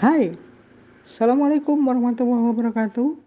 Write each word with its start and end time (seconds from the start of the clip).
Hai, 0.00 0.32
Assalamualaikum 1.04 1.76
warahmatullahi 1.84 2.56
wabarakatuh. 2.56 3.20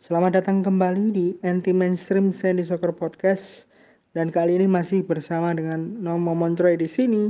Selamat 0.00 0.40
datang 0.40 0.64
kembali 0.64 1.12
di 1.12 1.26
Anti 1.44 1.76
Mainstream 1.76 2.32
Sandy 2.32 2.64
Soccer 2.64 2.88
Podcast. 2.88 3.68
Dan 4.16 4.32
kali 4.32 4.56
ini 4.56 4.64
masih 4.64 5.04
bersama 5.04 5.52
dengan 5.52 6.00
Nomo 6.00 6.32
Montroy 6.32 6.80
di 6.80 6.88
sini. 6.88 7.28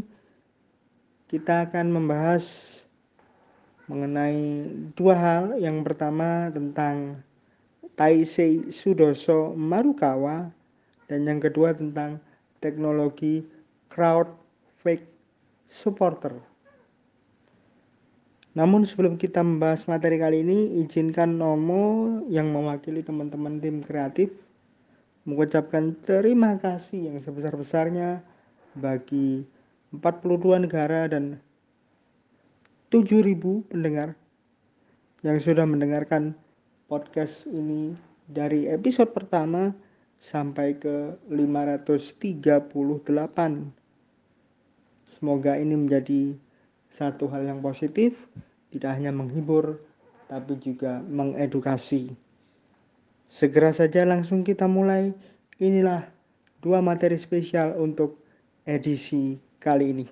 Kita 1.26 1.66
akan 1.66 1.98
membahas 1.98 2.46
mengenai 3.90 4.70
dua 4.94 5.18
hal. 5.18 5.58
Yang 5.58 5.90
pertama 5.90 6.54
tentang 6.54 7.26
Taisei 7.98 8.70
Sudoso 8.70 9.50
Marukawa 9.58 10.46
dan 11.10 11.26
yang 11.26 11.42
kedua 11.42 11.74
tentang 11.74 12.22
teknologi 12.62 13.42
crowd 13.90 14.30
fake 14.78 15.10
supporter. 15.66 16.49
Namun 18.50 18.82
sebelum 18.82 19.14
kita 19.14 19.46
membahas 19.46 19.86
materi 19.86 20.18
kali 20.18 20.42
ini, 20.42 20.82
izinkan 20.82 21.38
Nomo 21.38 22.18
yang 22.26 22.50
mewakili 22.50 23.06
teman-teman 23.06 23.62
tim 23.62 23.78
kreatif 23.78 24.34
mengucapkan 25.22 25.94
terima 26.02 26.58
kasih 26.58 27.12
yang 27.12 27.22
sebesar-besarnya 27.22 28.24
bagi 28.74 29.46
42 29.94 30.66
negara 30.66 31.06
dan 31.06 31.38
7000 32.90 33.70
pendengar 33.70 34.18
yang 35.22 35.38
sudah 35.38 35.62
mendengarkan 35.62 36.34
podcast 36.90 37.46
ini 37.46 37.94
dari 38.26 38.66
episode 38.66 39.14
pertama 39.14 39.70
sampai 40.18 40.74
ke 40.74 41.14
538. 41.30 42.74
Semoga 45.06 45.54
ini 45.54 45.74
menjadi 45.74 46.34
satu 46.90 47.30
hal 47.30 47.46
yang 47.46 47.62
positif, 47.62 48.18
tidak 48.74 48.98
hanya 48.98 49.14
menghibur, 49.14 49.78
tapi 50.26 50.58
juga 50.58 50.98
mengedukasi. 51.06 52.12
Segera 53.30 53.70
saja 53.70 54.02
langsung 54.02 54.42
kita 54.42 54.66
mulai. 54.66 55.14
Inilah 55.62 56.10
dua 56.58 56.82
materi 56.82 57.14
spesial 57.14 57.78
untuk 57.78 58.18
edisi 58.66 59.38
kali 59.62 59.94
ini. 59.94 60.06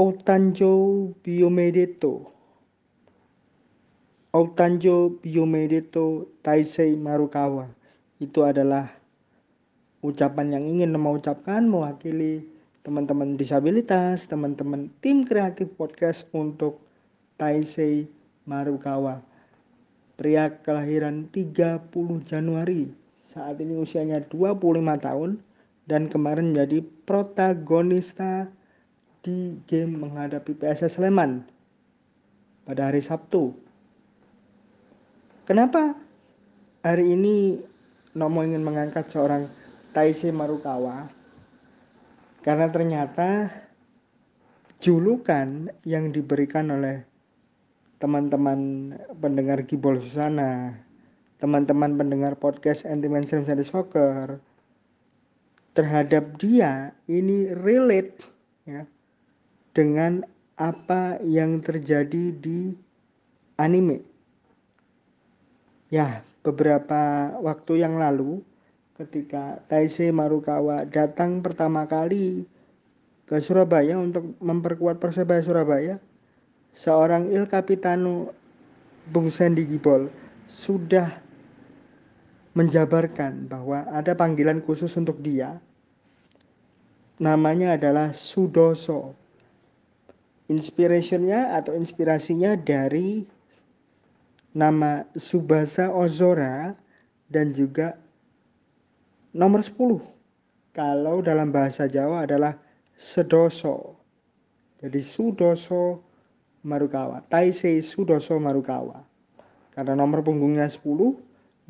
Otanjo 0.00 1.12
Biomedeto 1.20 2.32
Otanjo 4.32 5.20
Biomedeto 5.20 6.24
Taisei 6.40 6.96
Marukawa 6.96 7.68
itu 8.16 8.40
adalah 8.40 8.99
ucapan 10.00 10.56
yang 10.56 10.64
ingin 10.64 10.96
mau 10.96 11.20
ucapkan 11.20 11.68
mewakili 11.68 12.44
teman-teman 12.80 13.36
disabilitas, 13.36 14.24
teman-teman 14.24 14.88
tim 15.04 15.20
kreatif 15.20 15.68
podcast 15.76 16.24
untuk 16.32 16.80
Taisei 17.36 18.08
Marukawa. 18.48 19.20
Pria 20.16 20.52
kelahiran 20.64 21.28
30 21.32 21.92
Januari, 22.28 22.92
saat 23.24 23.56
ini 23.60 23.76
usianya 23.76 24.20
25 24.28 24.60
tahun 25.00 25.40
dan 25.88 26.08
kemarin 26.08 26.52
menjadi 26.52 26.84
protagonista 27.08 28.48
di 29.20 29.56
game 29.68 30.00
menghadapi 30.00 30.56
PSS 30.56 31.00
Sleman 31.00 31.44
pada 32.64 32.88
hari 32.88 33.00
Sabtu. 33.04 33.52
Kenapa 35.44 35.96
hari 36.84 37.12
ini 37.16 37.60
Nomo 38.16 38.42
ingin 38.42 38.64
mengangkat 38.64 39.08
seorang 39.12 39.59
Taisei 39.90 40.30
Marukawa 40.30 41.10
karena 42.40 42.72
ternyata 42.72 43.52
julukan 44.80 45.68
yang 45.84 46.08
diberikan 46.08 46.72
oleh 46.72 47.04
teman-teman 48.00 48.92
pendengar 49.20 49.60
Gibol 49.68 50.00
Susana, 50.00 50.72
teman-teman 51.36 52.00
pendengar 52.00 52.32
podcast 52.40 52.88
Anti 52.88 53.12
Mainstream 53.12 53.44
Study 53.44 53.60
Soccer 53.60 54.40
terhadap 55.76 56.40
dia 56.40 56.96
ini 57.04 57.52
relate 57.52 58.24
ya 58.64 58.88
dengan 59.76 60.24
apa 60.56 61.20
yang 61.20 61.60
terjadi 61.60 62.32
di 62.32 62.72
anime. 63.60 64.00
Ya, 65.92 66.24
beberapa 66.40 67.34
waktu 67.36 67.84
yang 67.84 68.00
lalu 68.00 68.40
ketika 69.00 69.64
Taisei 69.64 70.12
Marukawa 70.12 70.84
datang 70.84 71.40
pertama 71.40 71.88
kali 71.88 72.44
ke 73.24 73.40
Surabaya 73.40 73.96
untuk 73.96 74.36
memperkuat 74.44 75.00
Persebaya 75.00 75.40
Surabaya, 75.40 75.94
seorang 76.76 77.32
Il 77.32 77.48
Capitano 77.48 78.36
Bung 79.08 79.32
Sandy 79.32 79.64
Gibol 79.64 80.12
sudah 80.44 81.16
menjabarkan 82.52 83.48
bahwa 83.48 83.86
ada 83.88 84.12
panggilan 84.12 84.60
khusus 84.60 84.92
untuk 85.00 85.22
dia. 85.24 85.56
Namanya 87.22 87.78
adalah 87.78 88.12
Sudoso. 88.12 89.16
Inspirationnya 90.50 91.54
atau 91.54 91.78
inspirasinya 91.78 92.58
dari 92.58 93.22
nama 94.50 95.06
Subasa 95.14 95.94
Ozora 95.94 96.74
dan 97.30 97.54
juga 97.54 97.94
Nomor 99.30 99.62
10. 99.62 100.74
Kalau 100.74 101.22
dalam 101.22 101.54
bahasa 101.54 101.86
Jawa 101.86 102.26
adalah 102.26 102.58
sedoso. 102.98 103.94
Jadi 104.82 104.98
sudoso 104.98 106.02
Marukawa. 106.66 107.22
Taisei 107.30 107.80
Sudoso 107.80 108.36
Marukawa. 108.36 109.00
Karena 109.70 109.94
nomor 109.96 110.20
punggungnya 110.20 110.66
10 110.66 111.16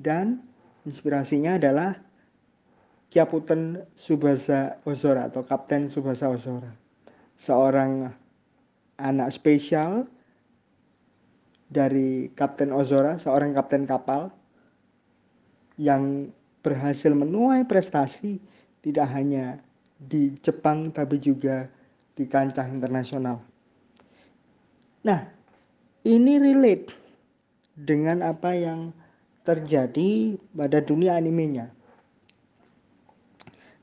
dan 0.00 0.40
inspirasinya 0.88 1.60
adalah 1.60 1.94
Kiaputen 3.10 3.82
Subasa 3.92 4.78
Ozora 4.86 5.28
atau 5.28 5.42
Kapten 5.42 5.90
Subasa 5.90 6.30
Ozora. 6.30 6.70
Seorang 7.34 8.08
anak 8.96 9.28
spesial 9.34 10.06
dari 11.70 12.30
Kapten 12.34 12.70
Ozora, 12.74 13.18
seorang 13.18 13.54
kapten 13.54 13.86
kapal 13.86 14.30
yang 15.78 16.30
berhasil 16.60 17.12
menuai 17.12 17.64
prestasi 17.64 18.40
tidak 18.80 19.08
hanya 19.12 19.60
di 20.00 20.32
Jepang 20.40 20.92
tapi 20.92 21.20
juga 21.20 21.68
di 22.16 22.24
kancah 22.24 22.68
internasional. 22.68 23.40
Nah, 25.04 25.24
ini 26.04 26.36
relate 26.36 26.92
dengan 27.76 28.20
apa 28.20 28.52
yang 28.52 28.92
terjadi 29.44 30.36
pada 30.52 30.84
dunia 30.84 31.16
animenya. 31.16 31.72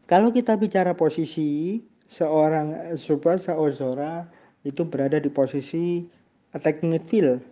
Kalau 0.07 0.31
kita 0.31 0.55
bicara 0.55 0.94
posisi 0.94 1.81
seorang 2.07 2.95
Tsubasa 2.95 3.57
Ozora 3.57 4.23
itu 4.63 4.88
berada 4.88 5.19
di 5.19 5.27
posisi 5.27 6.07
attacking 6.55 6.95
midfield 6.95 7.44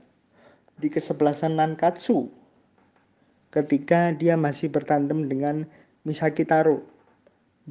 di 0.80 0.88
kesebelasan 0.88 1.59
Nankatsu 1.59 2.44
ketika 3.56 4.12
dia 4.12 4.36
masih 4.36 4.68
bertandem 4.68 5.32
dengan 5.32 5.64
Misaki 6.04 6.44
Taro. 6.44 6.84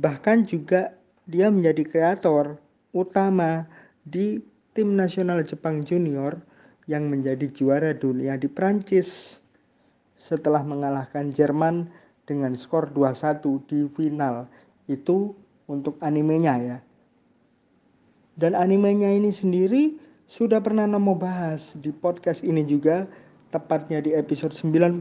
Bahkan 0.00 0.48
juga 0.48 0.96
dia 1.28 1.52
menjadi 1.52 1.84
kreator 1.84 2.56
utama 2.96 3.68
di 4.08 4.40
tim 4.72 4.96
nasional 4.96 5.44
Jepang 5.44 5.84
junior 5.84 6.40
yang 6.88 7.12
menjadi 7.12 7.46
juara 7.52 7.92
dunia 7.92 8.40
di 8.40 8.48
Prancis 8.48 9.40
setelah 10.16 10.64
mengalahkan 10.64 11.28
Jerman 11.28 11.92
dengan 12.24 12.56
skor 12.56 12.88
2-1 12.96 13.44
di 13.68 13.84
final. 13.92 14.48
Itu 14.88 15.36
untuk 15.68 16.00
animenya 16.00 16.54
ya. 16.60 16.78
Dan 18.34 18.56
animenya 18.56 19.14
ini 19.14 19.30
sendiri 19.30 19.94
sudah 20.24 20.58
pernah 20.58 20.88
Nomo 20.88 21.14
bahas 21.14 21.76
di 21.78 21.92
podcast 21.94 22.42
ini 22.42 22.66
juga 22.66 23.06
tepatnya 23.54 24.02
di 24.02 24.10
episode 24.18 24.50
95, 24.50 24.98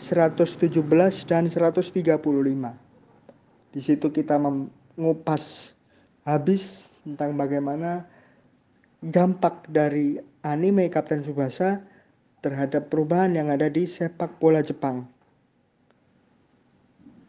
117 0.00 1.28
dan 1.28 1.44
135. 1.44 2.72
Di 3.76 3.80
situ 3.84 4.08
kita 4.08 4.40
mengupas 4.40 5.76
habis 6.24 6.88
tentang 7.04 7.36
bagaimana 7.36 8.08
dampak 9.04 9.68
dari 9.68 10.16
anime 10.40 10.88
Kapten 10.88 11.20
Subasa 11.20 11.84
terhadap 12.40 12.88
perubahan 12.88 13.36
yang 13.36 13.52
ada 13.52 13.68
di 13.68 13.84
sepak 13.84 14.40
bola 14.40 14.64
Jepang. 14.64 15.04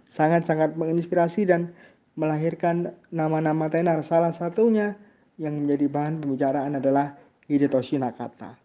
Sangat-sangat 0.07 0.77
menginspirasi 0.79 1.49
dan 1.49 1.73
melahirkan 2.13 2.93
nama-nama 3.09 3.67
tenar. 3.67 3.99
Salah 4.05 4.31
satunya 4.31 4.93
yang 5.41 5.57
menjadi 5.65 5.89
bahan 5.89 6.21
pembicaraan 6.21 6.77
adalah 6.77 7.17
Hidetoshi 7.49 7.97
Nakata. 7.97 8.62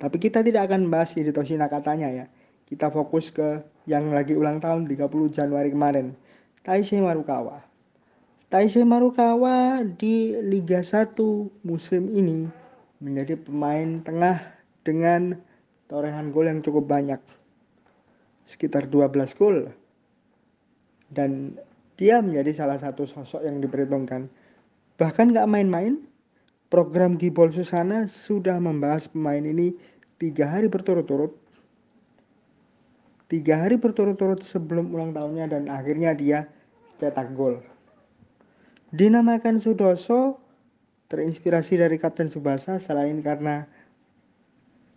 Tapi 0.00 0.16
kita 0.16 0.40
tidak 0.40 0.72
akan 0.72 0.88
bahas 0.88 1.12
Hidetoshi 1.12 1.60
Nakatanya 1.60 2.08
ya. 2.08 2.26
Kita 2.64 2.88
fokus 2.88 3.28
ke 3.28 3.60
yang 3.84 4.16
lagi 4.16 4.32
ulang 4.32 4.56
tahun 4.64 4.88
30 4.88 5.28
Januari 5.28 5.68
kemarin. 5.68 6.16
Taisei 6.64 7.04
Marukawa. 7.04 7.60
Taisei 8.48 8.88
Marukawa 8.88 9.84
di 9.84 10.32
Liga 10.40 10.80
1 10.80 11.12
musim 11.68 12.08
ini 12.16 12.48
menjadi 13.04 13.36
pemain 13.36 14.00
tengah 14.00 14.40
dengan 14.86 15.36
torehan 15.92 16.32
gol 16.32 16.48
yang 16.48 16.64
cukup 16.64 16.88
banyak. 16.88 17.20
Sekitar 18.48 18.88
12 18.88 19.36
gol. 19.36 19.68
Dan 21.12 21.60
dia 22.00 22.24
menjadi 22.24 22.64
salah 22.64 22.80
satu 22.80 23.04
sosok 23.04 23.44
yang 23.44 23.60
diperhitungkan. 23.60 24.32
Bahkan 24.96 25.36
gak 25.36 25.50
main-main, 25.50 26.00
program 26.70 27.18
Gibol 27.18 27.50
Susana 27.50 28.06
sudah 28.06 28.56
membahas 28.62 29.10
pemain 29.10 29.42
ini 29.42 29.74
tiga 30.22 30.46
hari 30.46 30.70
berturut-turut. 30.70 31.34
Tiga 33.26 33.62
hari 33.62 33.78
berturut-turut 33.78 34.42
sebelum 34.42 34.94
ulang 34.94 35.10
tahunnya 35.10 35.50
dan 35.50 35.62
akhirnya 35.66 36.14
dia 36.14 36.46
cetak 37.02 37.34
gol. 37.34 37.58
Dinamakan 38.90 39.58
Sudoso 39.58 40.38
terinspirasi 41.10 41.78
dari 41.78 41.98
Kapten 41.98 42.30
Subasa 42.30 42.78
selain 42.78 43.18
karena 43.22 43.66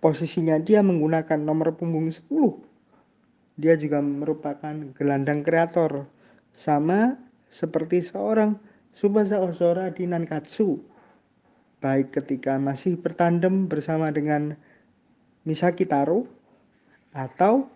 posisinya 0.01 0.61
dia 0.61 0.85
menggunakan 0.85 1.41
nomor 1.41 1.73
punggung 1.73 2.09
10. 2.09 2.29
Dia 3.57 3.77
juga 3.77 4.01
merupakan 4.01 4.73
gelandang 4.97 5.45
kreator 5.45 6.09
sama 6.53 7.17
seperti 7.49 8.01
seorang 8.01 8.57
Subasa 8.93 9.41
Ozora 9.41 9.89
di 9.89 10.05
Nankatsu. 10.05 10.92
Baik 11.83 12.15
ketika 12.15 12.56
masih 12.56 12.95
bertandem 12.95 13.68
bersama 13.68 14.07
dengan 14.07 14.56
Misaki 15.44 15.83
Taro 15.83 16.24
atau 17.12 17.68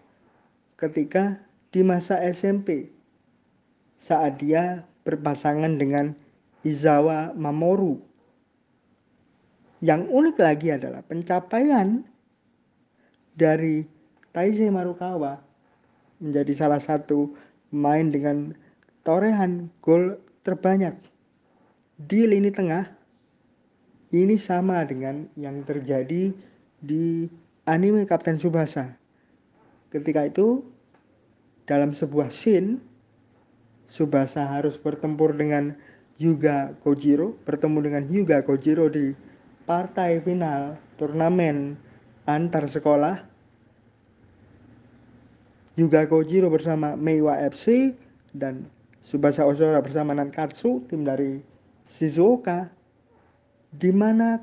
ketika 0.79 1.43
di 1.75 1.83
masa 1.83 2.23
SMP 2.23 2.87
saat 3.99 4.39
dia 4.39 4.87
berpasangan 5.03 5.75
dengan 5.75 6.15
Izawa 6.63 7.35
Mamoru. 7.35 7.99
Yang 9.83 10.07
unik 10.07 10.37
lagi 10.39 10.67
adalah 10.71 11.03
pencapaian 11.03 12.07
dari 13.35 13.83
Taisei 14.31 14.71
Marukawa 14.71 15.37
menjadi 16.23 16.53
salah 16.55 16.79
satu 16.79 17.35
pemain 17.69 18.07
dengan 18.07 18.55
torehan 19.03 19.67
gol 19.83 20.15
terbanyak 20.47 20.95
di 21.99 22.23
lini 22.23 22.55
tengah. 22.55 22.95
Ini 24.07 24.39
sama 24.39 24.87
dengan 24.87 25.27
yang 25.35 25.67
terjadi 25.67 26.31
di 26.79 27.27
anime 27.67 28.07
Kapten 28.07 28.39
Subasa. 28.39 28.95
Ketika 29.91 30.23
itu 30.23 30.63
dalam 31.67 31.91
sebuah 31.91 32.31
scene 32.31 32.79
Subasa 33.87 34.47
harus 34.47 34.79
bertempur 34.79 35.35
dengan 35.35 35.75
Yuga 36.19 36.75
Kojiro, 36.79 37.35
bertemu 37.43 37.77
dengan 37.83 38.03
Yuga 38.07 38.47
Kojiro 38.47 38.87
di 38.87 39.11
partai 39.67 40.23
final 40.23 40.79
turnamen 40.95 41.75
antar 42.23 42.63
sekolah. 42.63 43.27
Yuga 45.75 46.07
Kojiro 46.07 46.47
bersama 46.47 46.95
Meiwa 46.95 47.35
FC 47.43 47.91
dan 48.31 48.71
Subasa 49.03 49.43
Ozora 49.43 49.83
bersama 49.83 50.15
Nankatsu, 50.15 50.87
tim 50.87 51.03
dari 51.03 51.39
Shizuoka, 51.87 52.76
di 53.75 53.91
mana 53.91 54.39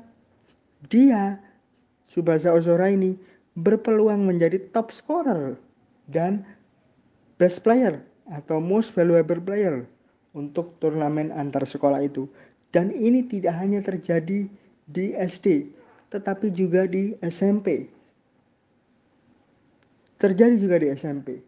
dia, 0.89 1.41
Subasa 2.05 2.53
Ozora 2.53 2.93
ini, 2.93 3.17
berpeluang 3.55 4.27
menjadi 4.27 4.59
top 4.75 4.91
scorer 4.91 5.55
dan 6.11 6.43
best 7.39 7.63
player 7.63 8.03
atau 8.29 8.59
most 8.59 8.93
valuable 8.93 9.39
player 9.39 9.87
untuk 10.35 10.75
turnamen 10.83 11.31
antar 11.33 11.63
sekolah 11.63 12.03
itu. 12.03 12.27
Dan 12.75 12.91
ini 12.91 13.23
tidak 13.23 13.55
hanya 13.55 13.79
terjadi 13.79 14.51
di 14.85 15.05
SD, 15.15 15.71
tetapi 16.11 16.51
juga 16.51 16.83
di 16.85 17.15
SMP. 17.23 17.87
Terjadi 20.19 20.55
juga 20.59 20.75
di 20.83 20.87
SMP. 20.91 21.39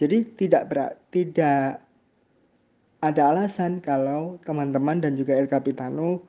Jadi 0.00 0.24
tidak 0.32 0.62
ber, 0.72 0.96
tidak 1.12 1.84
ada 3.04 3.22
alasan 3.32 3.84
kalau 3.84 4.40
teman-teman 4.48 5.04
dan 5.04 5.12
juga 5.12 5.36
El 5.36 5.48
Capitano 5.48 6.24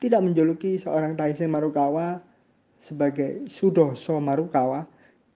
tidak 0.00 0.20
menjuluki 0.20 0.76
seorang 0.76 1.16
Taisei 1.16 1.48
Marukawa 1.48 2.20
sebagai 2.76 3.48
Sudoso 3.48 4.20
Marukawa 4.20 4.84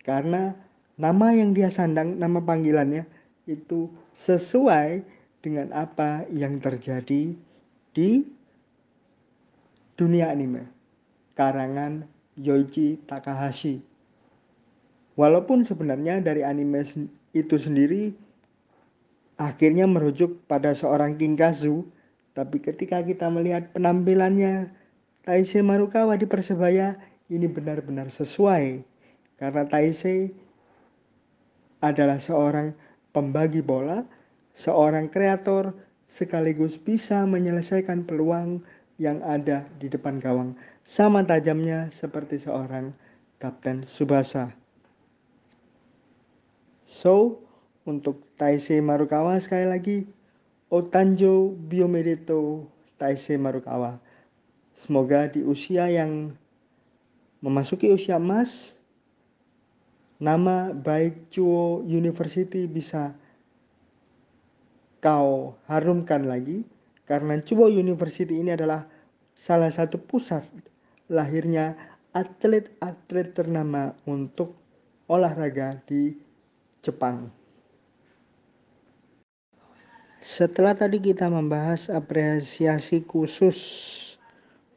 karena 0.05 0.53
nama 1.01 1.33
yang 1.33 1.57
dia 1.57 1.73
sandang, 1.73 2.21
nama 2.21 2.41
panggilannya 2.45 3.09
itu 3.49 3.89
sesuai 4.13 5.01
dengan 5.41 5.73
apa 5.73 6.29
yang 6.29 6.61
terjadi 6.61 7.33
di 7.97 8.11
dunia 9.97 10.33
anime 10.33 10.69
karangan 11.37 12.05
Yoichi 12.37 13.01
Takahashi. 13.09 13.81
Walaupun 15.17 15.65
sebenarnya 15.65 16.21
dari 16.21 16.45
anime 16.45 16.85
itu 17.33 17.57
sendiri 17.57 18.13
akhirnya 19.41 19.89
merujuk 19.89 20.45
pada 20.45 20.77
seorang 20.77 21.17
King 21.17 21.37
Kazu, 21.37 21.85
tapi 22.33 22.63
ketika 22.63 23.03
kita 23.03 23.27
melihat 23.27 23.71
penampilannya 23.75 24.71
Taisei 25.27 25.61
Marukawa 25.61 26.17
di 26.17 26.25
Persebaya 26.25 26.97
ini 27.31 27.47
benar-benar 27.51 28.09
sesuai 28.09 28.83
karena 29.41 29.63
Taisei 29.67 30.31
adalah 31.81 32.21
seorang 32.21 32.77
pembagi 33.11 33.65
bola, 33.65 34.05
seorang 34.53 35.09
kreator 35.09 35.73
sekaligus 36.07 36.77
bisa 36.77 37.25
menyelesaikan 37.25 38.05
peluang 38.05 38.61
yang 39.01 39.25
ada 39.25 39.65
di 39.81 39.89
depan 39.89 40.21
gawang. 40.21 40.53
Sama 40.85 41.25
tajamnya 41.25 41.89
seperti 41.89 42.37
seorang 42.37 42.93
Kapten 43.41 43.81
Subasa. 43.89 44.53
So, 46.85 47.41
untuk 47.89 48.21
Taisei 48.37 48.85
Marukawa 48.85 49.41
sekali 49.41 49.65
lagi, 49.65 49.99
Otanjo 50.71 51.51
Biomedeto 51.67 52.63
Taisei 52.95 53.35
Marukawa. 53.35 53.99
Semoga 54.71 55.27
di 55.27 55.43
usia 55.43 55.91
yang 55.91 56.31
memasuki 57.43 57.91
usia 57.91 58.23
emas, 58.23 58.79
nama 60.23 60.71
baik 60.71 61.27
Chuo 61.35 61.83
University 61.83 62.71
bisa 62.71 63.11
kau 65.03 65.59
harumkan 65.67 66.31
lagi 66.31 66.63
karena 67.03 67.43
Chuo 67.43 67.67
University 67.67 68.39
ini 68.39 68.55
adalah 68.55 68.87
salah 69.35 69.75
satu 69.75 69.99
pusat 69.99 70.47
lahirnya 71.11 71.75
atlet-atlet 72.15 73.35
ternama 73.35 73.91
untuk 74.07 74.55
olahraga 75.11 75.83
di 75.83 76.15
Jepang. 76.79 77.40
Setelah 80.21 80.77
tadi 80.77 81.01
kita 81.01 81.33
membahas 81.33 81.89
apresiasi 81.89 83.01
khusus 83.09 83.57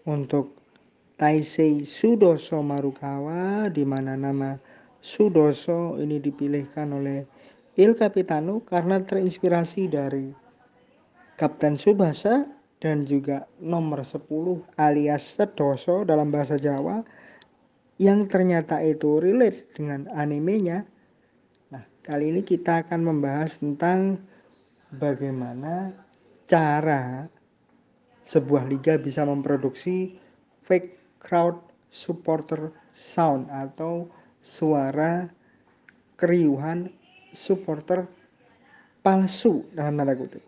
untuk 0.07 0.55
Taisei 1.19 1.83
Sudoso 1.83 2.63
Marukawa 2.63 3.67
di 3.67 3.83
mana 3.83 4.15
nama 4.15 4.55
Sudoso 5.03 5.99
ini 5.99 6.23
dipilihkan 6.23 6.95
oleh 6.95 7.27
Il 7.75 7.91
Capitano 7.91 8.63
karena 8.63 9.03
terinspirasi 9.03 9.91
dari 9.91 10.31
Kapten 11.35 11.75
Subasa 11.75 12.47
dan 12.79 13.03
juga 13.03 13.43
nomor 13.59 13.99
10 13.99 14.23
alias 14.79 15.35
Sedoso 15.35 16.07
dalam 16.07 16.31
bahasa 16.31 16.55
Jawa 16.55 17.03
yang 17.99 18.31
ternyata 18.31 18.79
itu 18.79 19.19
relate 19.19 19.75
dengan 19.75 20.07
animenya. 20.15 20.87
Nah, 21.67 21.83
kali 21.99 22.31
ini 22.31 22.47
kita 22.47 22.87
akan 22.87 23.11
membahas 23.11 23.59
tentang 23.59 24.23
bagaimana 24.97 25.93
cara 26.45 27.25
sebuah 28.23 28.69
liga 28.69 28.95
bisa 28.95 29.25
memproduksi 29.27 30.15
fake 30.63 31.19
crowd 31.19 31.59
supporter 31.89 32.71
sound 32.95 33.51
atau 33.51 34.07
suara 34.39 35.27
keriuhan 36.15 36.87
supporter 37.35 38.07
palsu 39.03 39.67
dalam 39.75 39.99
tanda 39.99 40.15
kutip. 40.15 40.43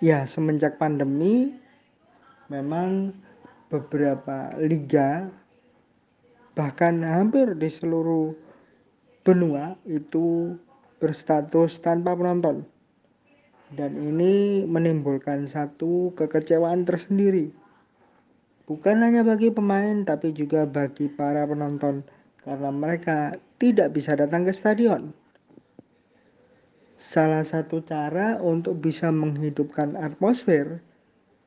Ya, 0.00 0.24
semenjak 0.24 0.80
pandemi 0.80 1.52
memang 2.48 3.12
beberapa 3.68 4.56
liga 4.56 5.28
bahkan 6.56 7.04
hampir 7.04 7.52
di 7.54 7.68
seluruh 7.68 8.34
benua 9.22 9.76
itu 9.86 10.56
berstatus 11.00 11.80
tanpa 11.80 12.12
penonton. 12.12 12.68
Dan 13.72 13.96
ini 13.96 14.62
menimbulkan 14.68 15.48
satu 15.48 16.12
kekecewaan 16.14 16.84
tersendiri 16.84 17.50
bukan 18.70 19.02
hanya 19.02 19.26
bagi 19.26 19.50
pemain 19.50 20.06
tapi 20.06 20.30
juga 20.30 20.62
bagi 20.62 21.10
para 21.10 21.42
penonton 21.42 22.06
karena 22.46 22.70
mereka 22.70 23.34
tidak 23.58 23.90
bisa 23.98 24.14
datang 24.14 24.46
ke 24.46 24.54
stadion. 24.54 25.10
Salah 26.94 27.42
satu 27.42 27.82
cara 27.82 28.38
untuk 28.38 28.78
bisa 28.78 29.10
menghidupkan 29.10 29.98
atmosfer 29.98 30.78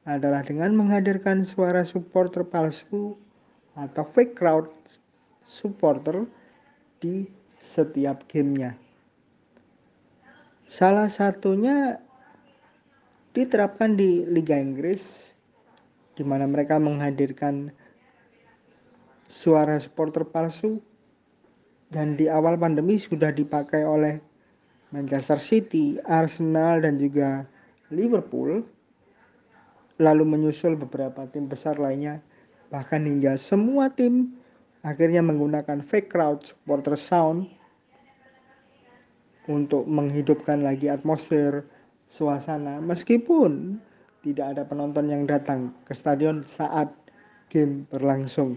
adalah 0.03 0.43
dengan 0.43 0.75
menghadirkan 0.75 1.47
suara 1.47 1.87
supporter 1.87 2.43
palsu 2.43 3.15
atau 3.79 4.03
fake 4.03 4.35
crowd 4.35 4.67
supporter 5.47 6.27
di 6.99 7.23
setiap 7.55 8.27
gamenya. 8.27 8.82
Salah 10.63 11.11
satunya 11.11 11.99
diterapkan 13.35 13.99
di 13.99 14.23
Liga 14.29 14.55
Inggris 14.55 15.33
di 16.13 16.23
mana 16.23 16.45
mereka 16.45 16.77
menghadirkan 16.77 17.73
suara 19.27 19.75
supporter 19.81 20.23
palsu. 20.23 20.79
Dan 21.93 22.17
di 22.17 22.25
awal 22.25 22.57
pandemi 22.57 22.97
sudah 22.97 23.29
dipakai 23.29 23.85
oleh 23.85 24.17
Manchester 24.89 25.37
City, 25.37 26.01
Arsenal 26.09 26.81
dan 26.81 26.97
juga 26.97 27.45
Liverpool 27.93 28.65
lalu 30.01 30.25
menyusul 30.25 30.73
beberapa 30.73 31.29
tim 31.29 31.45
besar 31.45 31.77
lainnya. 31.77 32.17
Bahkan 32.73 33.05
hingga 33.05 33.37
semua 33.37 33.93
tim 33.93 34.33
akhirnya 34.81 35.21
menggunakan 35.21 35.85
fake 35.85 36.09
crowd 36.09 36.41
supporter 36.49 36.97
sound 36.97 37.45
untuk 39.47 39.83
menghidupkan 39.87 40.63
lagi 40.63 40.87
atmosfer 40.87 41.67
suasana 42.07 42.79
meskipun 42.79 43.79
tidak 44.23 44.55
ada 44.55 44.63
penonton 44.63 45.11
yang 45.11 45.27
datang 45.27 45.75
ke 45.83 45.91
stadion 45.91 46.47
saat 46.47 46.87
game 47.51 47.83
berlangsung. 47.91 48.55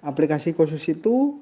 Aplikasi 0.00 0.56
khusus 0.56 0.80
itu 0.88 1.40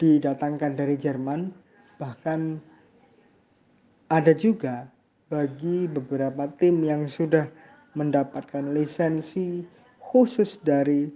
didatangkan 0.00 0.76
dari 0.76 0.96
Jerman, 0.96 1.52
bahkan 2.00 2.60
ada 4.08 4.32
juga 4.32 4.88
bagi 5.28 5.88
beberapa 5.88 6.48
tim 6.56 6.84
yang 6.84 7.04
sudah 7.04 7.48
mendapatkan 7.92 8.72
lisensi 8.72 9.64
khusus 10.00 10.56
dari 10.60 11.12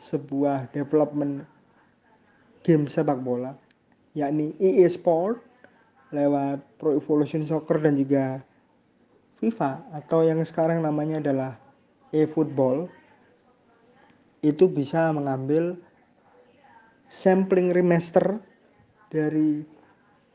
sebuah 0.00 0.72
development 0.72 1.44
game 2.64 2.88
sepak 2.88 3.20
bola, 3.20 3.52
yakni 4.12 4.52
EA 4.60 4.88
Sport 4.88 5.40
lewat 6.12 6.60
Pro 6.76 6.92
Evolution 6.92 7.44
Soccer 7.44 7.80
dan 7.80 7.96
juga 7.96 8.44
FIFA 9.40 9.82
atau 9.96 10.22
yang 10.22 10.38
sekarang 10.44 10.84
namanya 10.84 11.18
adalah 11.18 11.52
eFootball 12.12 12.86
itu 14.44 14.68
bisa 14.68 15.10
mengambil 15.10 15.74
sampling 17.08 17.72
remaster 17.72 18.38
dari 19.08 19.64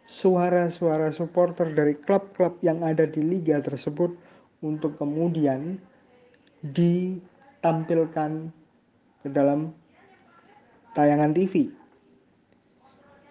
suara-suara 0.07 1.11
supporter 1.11 1.75
dari 1.75 1.97
klub-klub 1.99 2.57
yang 2.63 2.79
ada 2.81 3.03
di 3.03 3.19
liga 3.19 3.59
tersebut 3.59 4.15
untuk 4.63 4.95
kemudian 4.95 5.77
ditampilkan 6.63 8.49
ke 9.21 9.27
dalam 9.29 9.75
tayangan 10.95 11.35
TV. 11.35 11.76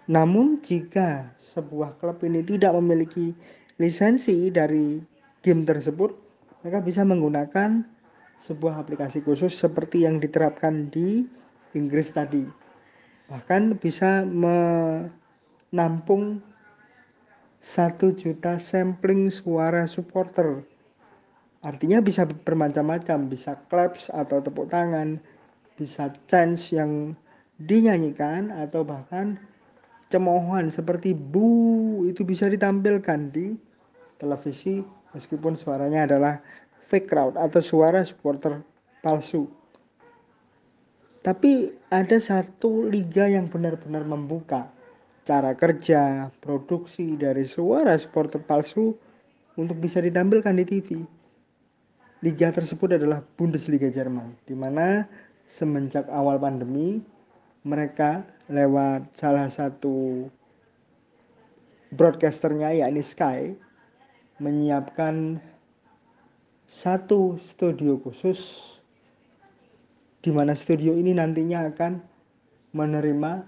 Namun 0.07 0.63
jika 0.63 1.35
sebuah 1.35 1.99
klub 1.99 2.23
ini 2.23 2.39
tidak 2.39 2.71
memiliki 2.79 3.35
lisensi 3.75 4.47
dari 4.47 5.03
game 5.43 5.67
tersebut, 5.67 6.15
mereka 6.63 6.79
bisa 6.79 7.03
menggunakan 7.03 7.83
sebuah 8.39 8.79
aplikasi 8.79 9.19
khusus 9.19 9.51
seperti 9.51 10.07
yang 10.07 10.23
diterapkan 10.23 10.87
di 10.87 11.27
Inggris 11.75 12.15
tadi. 12.15 12.47
Bahkan 13.27 13.75
bisa 13.83 14.23
menampung 14.23 16.39
satu 17.59 18.15
juta 18.15 18.55
sampling 18.55 19.27
suara 19.27 19.83
supporter. 19.83 20.63
Artinya 21.59 21.99
bisa 21.99 22.23
bermacam-macam 22.23 23.27
bisa 23.27 23.59
claps 23.67 24.07
atau 24.07 24.39
tepuk 24.39 24.71
tangan 24.71 25.19
bisa 25.75 26.15
chants 26.31 26.71
yang 26.71 27.11
dinyanyikan 27.59 28.55
atau 28.55 28.87
bahkan 28.87 29.35
cemoohan 30.07 30.71
seperti 30.71 31.11
bu 31.11 32.03
itu 32.07 32.23
bisa 32.23 32.47
ditampilkan 32.47 33.31
di 33.31 33.55
televisi 34.17 34.79
meskipun 35.11 35.59
suaranya 35.59 36.07
adalah 36.07 36.39
fake 36.87 37.07
crowd 37.11 37.35
atau 37.35 37.59
suara 37.59 38.03
supporter 38.03 38.63
palsu 39.03 39.47
tapi 41.27 41.75
ada 41.91 42.15
satu 42.23 42.87
liga 42.87 43.27
yang 43.27 43.51
benar-benar 43.51 44.07
membuka 44.07 44.71
cara 45.27 45.51
kerja, 45.59 46.31
produksi 46.39 47.19
dari 47.19 47.43
suara 47.43 47.91
supporter 47.99 48.39
palsu 48.39 48.95
untuk 49.59 49.75
bisa 49.83 49.99
ditampilkan 49.99 50.55
di 50.55 50.63
TV. 50.63 50.89
Liga 52.23 52.47
tersebut 52.55 52.95
adalah 52.95 53.19
Bundesliga 53.35 53.91
Jerman, 53.91 54.39
di 54.47 54.55
mana 54.55 55.03
semenjak 55.43 56.07
awal 56.07 56.39
pandemi 56.39 57.03
mereka 57.65 58.25
lewat 58.51 59.13
salah 59.17 59.49
satu 59.49 60.27
broadcasternya 61.93 62.83
yakni 62.83 63.01
Sky 63.01 63.55
menyiapkan 64.37 65.41
satu 66.67 67.39
studio 67.39 67.95
khusus 68.03 68.73
di 70.19 70.35
mana 70.35 70.51
studio 70.51 70.91
ini 70.91 71.15
nantinya 71.15 71.71
akan 71.71 72.03
menerima 72.75 73.47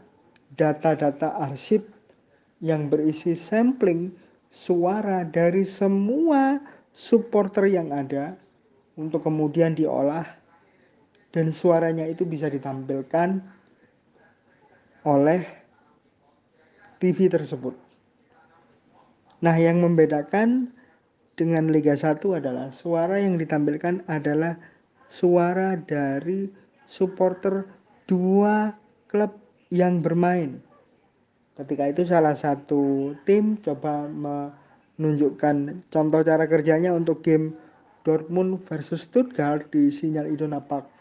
data-data 0.56 1.36
arsip 1.44 1.84
yang 2.64 2.88
berisi 2.88 3.36
sampling 3.36 4.16
suara 4.50 5.28
dari 5.28 5.68
semua 5.68 6.58
supporter 6.96 7.70
yang 7.70 7.94
ada 7.94 8.34
untuk 8.98 9.28
kemudian 9.28 9.78
diolah 9.78 10.26
dan 11.30 11.54
suaranya 11.54 12.10
itu 12.10 12.26
bisa 12.26 12.50
ditampilkan 12.50 13.59
oleh 15.08 15.46
TV 17.00 17.32
tersebut. 17.32 17.76
Nah, 19.40 19.56
yang 19.56 19.80
membedakan 19.80 20.76
dengan 21.40 21.72
Liga 21.72 21.96
1 21.96 22.20
adalah 22.36 22.68
suara 22.76 23.24
yang 23.24 23.40
ditampilkan 23.40 24.04
adalah 24.12 24.60
suara 25.08 25.80
dari 25.80 26.52
supporter 26.84 27.64
dua 28.04 28.76
klub 29.08 29.40
yang 29.72 30.04
bermain. 30.04 30.60
Ketika 31.56 31.88
itu 31.88 32.04
salah 32.04 32.36
satu 32.36 33.16
tim 33.24 33.60
coba 33.64 34.12
menunjukkan 34.12 35.88
contoh 35.88 36.22
cara 36.24 36.44
kerjanya 36.52 36.92
untuk 36.92 37.24
game 37.24 37.56
Dortmund 38.04 38.64
versus 38.68 39.08
Stuttgart 39.08 39.68
di 39.72 39.92
Sinyal 39.92 40.32
Iduna 40.32 40.64
Park. 40.64 40.99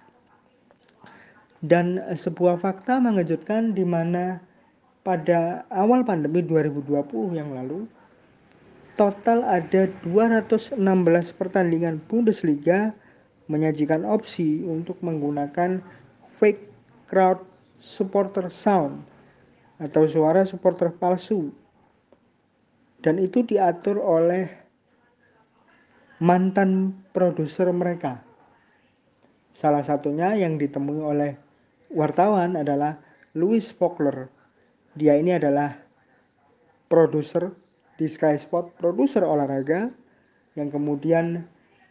Dan 1.59 1.99
sebuah 1.99 2.63
fakta 2.63 3.03
mengejutkan 3.03 3.75
di 3.75 3.83
mana 3.83 4.39
pada 5.03 5.67
awal 5.75 6.07
pandemi 6.07 6.39
2020 6.45 7.35
yang 7.35 7.51
lalu 7.51 7.91
total 8.95 9.43
ada 9.43 9.91
216 10.07 10.79
pertandingan 11.35 11.99
Bundesliga 12.07 12.95
menyajikan 13.51 14.07
opsi 14.07 14.63
untuk 14.67 15.03
menggunakan 15.03 15.83
fake 16.39 16.63
crowd 17.11 17.43
supporter 17.75 18.47
sound 18.47 19.03
atau 19.83 20.07
suara 20.07 20.47
supporter 20.47 20.95
palsu. 20.95 21.51
Dan 22.99 23.19
itu 23.23 23.47
diatur 23.47 23.99
oleh 24.03 24.51
mantan 26.19 26.95
produser 27.15 27.71
mereka. 27.71 28.23
Salah 29.55 29.87
satunya 29.87 30.35
yang 30.35 30.59
ditemui 30.59 30.99
oleh 30.99 31.48
wartawan 31.93 32.57
adalah 32.57 33.01
Louis 33.37 33.65
Fokler. 33.73 34.29
Dia 34.99 35.17
ini 35.17 35.37
adalah 35.37 35.79
produser 36.89 37.53
di 37.99 38.07
Sky 38.09 38.39
Sport, 38.39 38.79
produser 38.79 39.27
olahraga 39.27 39.91
yang 40.57 40.69
kemudian 40.73 41.47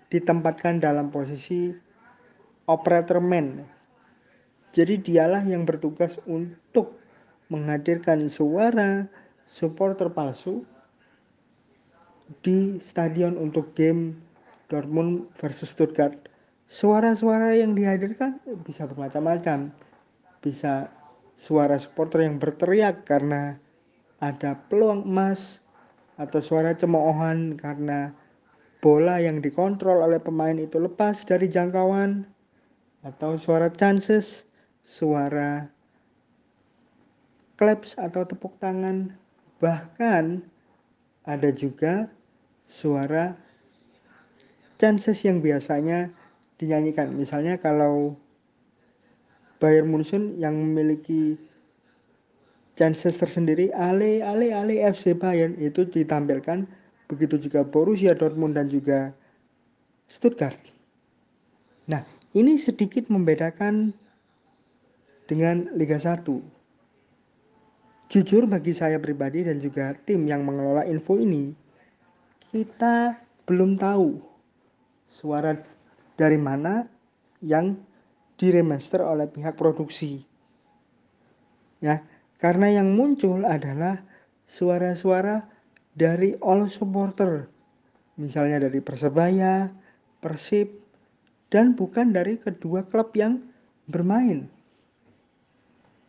ditempatkan 0.08 0.80
dalam 0.80 1.12
posisi 1.12 1.72
operator 2.68 3.20
man. 3.24 3.64
Jadi 4.76 5.00
dialah 5.00 5.44
yang 5.48 5.64
bertugas 5.64 6.20
untuk 6.28 7.00
menghadirkan 7.48 8.28
suara 8.28 9.08
supporter 9.48 10.12
palsu 10.12 10.68
di 12.44 12.76
stadion 12.84 13.40
untuk 13.40 13.72
game 13.72 14.20
Dortmund 14.68 15.32
versus 15.40 15.72
Stuttgart. 15.72 16.28
Suara-suara 16.68 17.56
yang 17.56 17.72
dihadirkan 17.72 18.44
bisa 18.68 18.84
bermacam-macam. 18.84 19.72
Bisa 20.48 20.88
suara 21.36 21.76
supporter 21.76 22.24
yang 22.24 22.40
berteriak 22.40 23.04
karena 23.04 23.60
ada 24.24 24.56
peluang 24.72 25.04
emas 25.04 25.60
atau 26.16 26.40
suara 26.40 26.72
cemoohan 26.72 27.60
karena 27.60 28.16
bola 28.80 29.20
yang 29.20 29.44
dikontrol 29.44 30.08
oleh 30.08 30.24
pemain 30.24 30.56
itu 30.56 30.80
lepas 30.80 31.28
dari 31.28 31.52
jangkauan 31.52 32.24
atau 33.04 33.36
suara 33.36 33.68
chances, 33.68 34.48
suara 34.88 35.68
claps 37.60 38.00
atau 38.00 38.24
tepuk 38.24 38.56
tangan 38.64 39.12
Bahkan 39.58 40.46
ada 41.26 41.50
juga 41.50 42.14
suara 42.70 43.34
chances 44.78 45.26
yang 45.26 45.42
biasanya 45.42 46.14
dinyanyikan. 46.62 47.10
Misalnya 47.18 47.58
kalau 47.58 48.14
Bayern 49.58 49.90
Munchen 49.90 50.38
yang 50.38 50.54
memiliki 50.54 51.38
chances 52.78 53.18
tersendiri 53.18 53.74
Ale 53.74 54.22
Ale 54.22 54.54
Ale 54.54 54.86
FC 54.86 55.18
Bayern 55.18 55.58
itu 55.58 55.86
ditampilkan 55.86 56.70
begitu 57.10 57.50
juga 57.50 57.66
Borussia 57.66 58.14
Dortmund 58.14 58.54
dan 58.54 58.70
juga 58.70 59.16
Stuttgart. 60.08 60.60
Nah, 61.88 62.04
ini 62.36 62.60
sedikit 62.60 63.10
membedakan 63.10 63.96
dengan 65.28 65.68
Liga 65.76 66.00
1. 66.00 66.24
Jujur 68.08 68.48
bagi 68.48 68.72
saya 68.72 68.96
pribadi 69.04 69.44
dan 69.44 69.60
juga 69.60 69.92
tim 70.08 70.24
yang 70.24 70.48
mengelola 70.48 70.88
info 70.88 71.20
ini, 71.20 71.52
kita 72.56 73.20
belum 73.44 73.76
tahu 73.76 74.16
suara 75.12 75.60
dari 76.16 76.40
mana 76.40 76.88
yang 77.44 77.76
diremaster 78.38 79.02
oleh 79.02 79.26
pihak 79.26 79.58
produksi. 79.58 80.22
Ya, 81.82 82.06
karena 82.38 82.82
yang 82.82 82.94
muncul 82.94 83.46
adalah 83.46 84.02
suara-suara 84.46 85.46
dari 85.98 86.38
all 86.42 86.70
supporter. 86.70 87.50
Misalnya 88.18 88.66
dari 88.70 88.82
Persebaya, 88.82 89.70
Persib, 90.22 90.74
dan 91.54 91.78
bukan 91.78 92.14
dari 92.14 92.38
kedua 92.42 92.86
klub 92.86 93.14
yang 93.14 93.42
bermain. 93.86 94.50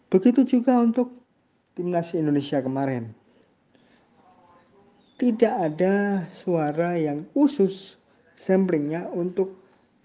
Begitu 0.09 0.45
juga 0.45 0.81
untuk 0.81 1.13
timnas 1.77 2.17
Indonesia 2.17 2.65
kemarin. 2.65 3.13
Tidak 5.19 5.51
ada 5.51 6.25
suara 6.31 6.97
yang 6.97 7.29
khusus 7.35 7.99
samplingnya 8.39 9.11
untuk 9.13 9.53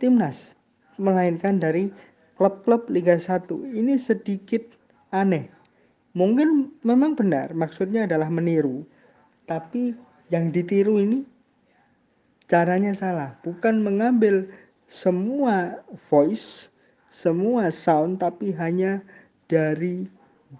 timnas, 0.01 0.57
melainkan 0.97 1.61
dari 1.61 1.93
klub-klub 2.37 2.89
Liga 2.89 3.15
1. 3.15 3.49
Ini 3.73 3.93
sedikit 3.97 4.77
aneh. 5.13 5.49
Mungkin 6.13 6.69
memang 6.85 7.17
benar, 7.17 7.57
maksudnya 7.57 8.05
adalah 8.05 8.29
meniru. 8.29 8.85
Tapi 9.49 9.97
yang 10.29 10.53
ditiru 10.53 11.01
ini 11.01 11.25
caranya 12.45 12.93
salah. 12.93 13.33
Bukan 13.41 13.81
mengambil 13.81 14.45
semua 14.85 15.81
voice, 16.09 16.69
semua 17.09 17.73
sound, 17.73 18.21
tapi 18.21 18.53
hanya 18.53 19.01
dari 19.49 20.05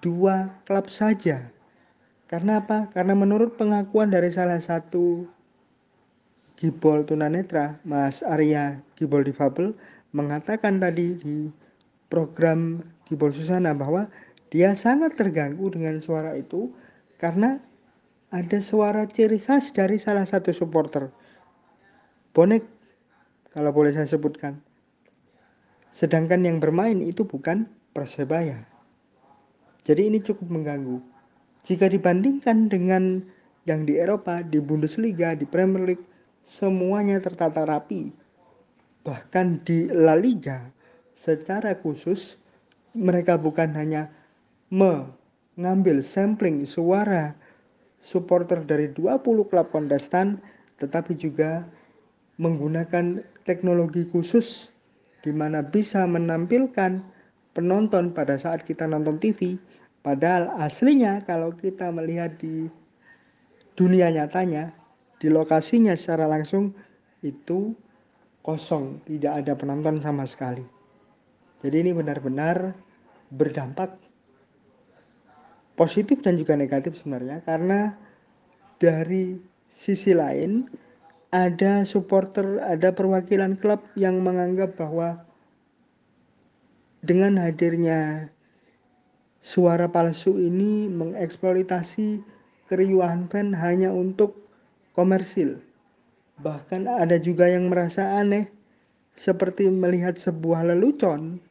dua 0.01 0.49
klub 0.65 0.89
saja. 0.89 1.53
Karena 2.25 2.65
apa? 2.65 2.89
Karena 2.89 3.13
menurut 3.13 3.53
pengakuan 3.61 4.09
dari 4.09 4.33
salah 4.33 4.57
satu 4.57 5.29
Gibol 6.57 7.05
tunanetra, 7.05 7.77
Mas 7.85 8.25
Arya 8.25 8.81
Gibol 8.97 9.21
Difabel, 9.21 9.75
mengatakan 10.15 10.81
tadi 10.81 11.13
di 11.19 11.51
program 12.13 12.85
Gibol 13.09 13.33
Susana 13.33 13.73
bahwa 13.73 14.05
dia 14.53 14.77
sangat 14.77 15.17
terganggu 15.17 15.73
dengan 15.73 15.97
suara 15.97 16.37
itu 16.37 16.69
karena 17.17 17.57
ada 18.29 18.61
suara 18.61 19.09
ciri 19.09 19.41
khas 19.41 19.73
dari 19.73 19.97
salah 19.97 20.29
satu 20.29 20.53
supporter. 20.53 21.09
Bonek, 22.37 22.61
kalau 23.49 23.73
boleh 23.73 23.97
saya 23.97 24.05
sebutkan. 24.05 24.61
Sedangkan 25.89 26.45
yang 26.45 26.61
bermain 26.61 27.01
itu 27.01 27.25
bukan 27.25 27.65
Persebaya. 27.93 28.57
Jadi 29.85 30.09
ini 30.09 30.17
cukup 30.17 30.49
mengganggu. 30.49 30.97
Jika 31.61 31.85
dibandingkan 31.85 32.73
dengan 32.73 33.21
yang 33.69 33.85
di 33.85 34.01
Eropa, 34.01 34.41
di 34.41 34.57
Bundesliga, 34.57 35.37
di 35.37 35.45
Premier 35.45 35.93
League, 35.93 36.05
semuanya 36.41 37.21
tertata 37.21 37.69
rapi. 37.69 38.09
Bahkan 39.05 39.61
di 39.61 39.85
La 39.93 40.17
Liga, 40.17 40.73
secara 41.13 41.77
khusus 41.77 42.41
mereka 42.93 43.37
bukan 43.37 43.73
hanya 43.73 44.09
mengambil 44.69 46.01
sampling 46.01 46.65
suara 46.65 47.37
supporter 48.01 48.61
dari 48.65 48.89
20 48.93 49.49
klub 49.49 49.67
kontestan 49.69 50.41
tetapi 50.81 51.13
juga 51.17 51.65
menggunakan 52.41 53.21
teknologi 53.45 54.09
khusus 54.09 54.73
di 55.21 55.31
mana 55.31 55.63
bisa 55.63 56.03
menampilkan 56.03 56.99
penonton 57.53 58.11
pada 58.11 58.35
saat 58.35 58.65
kita 58.65 58.89
nonton 58.89 59.21
TV 59.21 59.55
padahal 60.01 60.49
aslinya 60.59 61.21
kalau 61.23 61.53
kita 61.53 61.93
melihat 61.93 62.33
di 62.41 62.67
dunia 63.77 64.09
nyatanya 64.09 64.73
di 65.21 65.31
lokasinya 65.31 65.95
secara 65.95 66.27
langsung 66.27 66.75
itu 67.23 67.71
kosong. 68.43 68.99
Tidak 69.07 69.31
ada 69.31 69.55
penonton 69.55 70.03
sama 70.03 70.27
sekali 70.27 70.82
jadi 71.63 71.79
ini 71.79 71.95
benar-benar 71.95 72.75
berdampak 73.31 73.95
positif 75.79 76.21
dan 76.21 76.37
juga 76.37 76.53
negatif 76.53 76.99
sebenarnya 76.99 77.41
karena 77.47 77.95
dari 78.77 79.39
sisi 79.71 80.13
lain 80.13 80.69
ada 81.33 81.81
supporter, 81.81 82.61
ada 82.61 82.93
perwakilan 82.93 83.57
klub 83.57 83.81
yang 83.97 84.21
menganggap 84.21 84.77
bahwa 84.77 85.25
dengan 87.01 87.41
hadirnya 87.41 88.29
suara 89.41 89.89
palsu 89.89 90.37
ini 90.37 90.85
mengeksploitasi 90.93 92.21
keriuhan 92.69 93.25
fan 93.33 93.49
hanya 93.57 93.89
untuk 93.89 94.37
komersil. 94.93 95.57
Bahkan 96.37 96.85
ada 96.85 97.17
juga 97.17 97.49
yang 97.49 97.67
merasa 97.73 98.21
aneh 98.21 98.45
seperti 99.17 99.73
melihat 99.73 100.21
sebuah 100.21 100.69
lelucon 100.69 101.41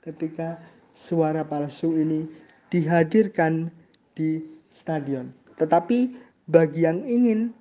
ketika 0.00 0.60
suara 0.96 1.44
palsu 1.44 1.96
ini 1.96 2.28
dihadirkan 2.72 3.68
di 4.16 4.40
stadion. 4.72 5.32
Tetapi 5.60 6.16
bagi 6.48 6.86
yang 6.88 7.04
ingin 7.04 7.52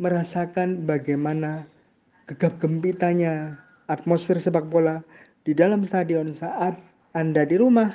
merasakan 0.00 0.82
bagaimana 0.88 1.68
gegap 2.26 2.58
gempitanya 2.58 3.60
atmosfer 3.86 4.40
sepak 4.40 4.66
bola 4.66 5.04
di 5.46 5.52
dalam 5.52 5.82
stadion 5.86 6.30
saat 6.30 6.78
Anda 7.12 7.44
di 7.44 7.60
rumah, 7.60 7.92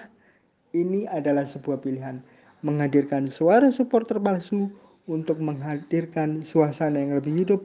ini 0.76 1.10
adalah 1.10 1.44
sebuah 1.44 1.82
pilihan. 1.82 2.22
Menghadirkan 2.62 3.30
suara 3.30 3.70
supporter 3.70 4.18
palsu 4.18 4.70
untuk 5.08 5.40
menghadirkan 5.40 6.42
suasana 6.44 7.00
yang 7.00 7.18
lebih 7.18 7.34
hidup 7.46 7.62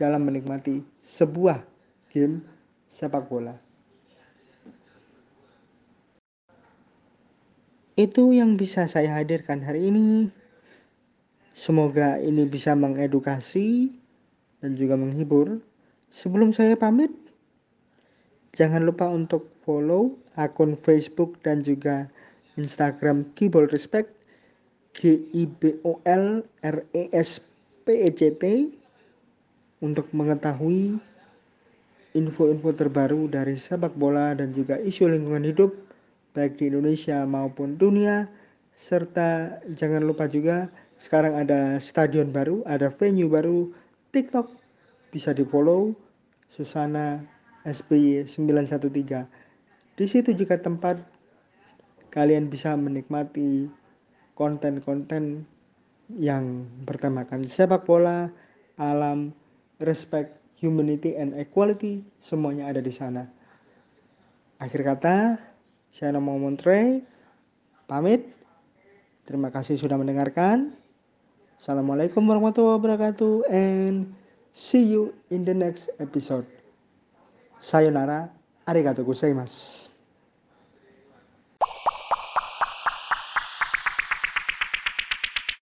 dalam 0.00 0.24
menikmati 0.24 0.82
sebuah 1.02 1.62
game 2.10 2.42
sepak 2.88 3.26
bola. 3.28 3.65
Itu 7.96 8.36
yang 8.36 8.60
bisa 8.60 8.84
saya 8.84 9.16
hadirkan 9.16 9.64
hari 9.64 9.88
ini. 9.88 10.28
Semoga 11.56 12.20
ini 12.20 12.44
bisa 12.44 12.76
mengedukasi 12.76 13.88
dan 14.60 14.76
juga 14.76 15.00
menghibur. 15.00 15.64
Sebelum 16.12 16.52
saya 16.52 16.76
pamit, 16.76 17.08
jangan 18.52 18.84
lupa 18.84 19.08
untuk 19.08 19.48
follow 19.64 20.12
akun 20.36 20.76
Facebook 20.76 21.40
dan 21.40 21.64
juga 21.64 22.12
Instagram 22.60 23.32
Kibol 23.32 23.64
Respect 23.72 24.12
G 24.92 25.16
I 25.32 25.48
B 25.48 25.80
O 25.80 25.96
L 26.04 26.44
R 26.60 26.84
E 26.92 27.08
S 27.16 27.40
P 27.88 27.96
E 27.96 28.12
C 28.12 28.28
T 28.36 28.68
untuk 29.80 30.12
mengetahui 30.12 31.00
info-info 32.12 32.76
terbaru 32.76 33.28
dari 33.32 33.56
sepak 33.56 33.96
bola 33.96 34.36
dan 34.36 34.52
juga 34.52 34.76
isu 34.76 35.08
lingkungan 35.08 35.48
hidup 35.48 35.85
baik 36.36 36.60
di 36.60 36.68
Indonesia 36.68 37.24
maupun 37.24 37.80
dunia 37.80 38.28
serta 38.76 39.56
jangan 39.72 40.04
lupa 40.04 40.28
juga 40.28 40.68
sekarang 41.00 41.36
ada 41.36 41.80
stadion 41.80 42.28
baru, 42.28 42.60
ada 42.68 42.92
venue 42.92 43.32
baru, 43.32 43.72
TikTok 44.12 44.52
bisa 45.12 45.32
di 45.32 45.48
follow 45.48 45.96
Susana 46.48 47.24
SBY 47.64 48.28
913. 48.28 49.96
Di 49.96 50.04
situ 50.04 50.36
juga 50.36 50.60
tempat 50.60 51.00
kalian 52.12 52.52
bisa 52.52 52.76
menikmati 52.76 53.68
konten-konten 54.36 55.48
yang 56.16 56.68
bertemakan 56.84 57.44
sepak 57.48 57.84
bola, 57.88 58.28
alam, 58.76 59.32
respect, 59.80 60.36
humanity, 60.60 61.16
and 61.16 61.36
equality, 61.36 62.04
semuanya 62.20 62.68
ada 62.72 62.80
di 62.80 62.92
sana. 62.92 63.28
Akhir 64.56 64.80
kata, 64.84 65.36
saya 65.90 66.14
Nomo 66.14 66.36
Montre, 66.36 67.02
pamit. 67.86 68.26
Terima 69.26 69.50
kasih 69.50 69.74
sudah 69.74 69.98
mendengarkan. 69.98 70.70
Assalamualaikum 71.56 72.22
warahmatullahi 72.22 72.78
wabarakatuh 72.78 73.48
and 73.48 74.12
see 74.52 74.84
you 74.84 75.10
in 75.32 75.42
the 75.42 75.56
next 75.56 75.90
episode. 75.98 76.44
Sayonara, 77.58 78.28
arigatou 78.68 79.08
gozaimasu. 79.08 79.95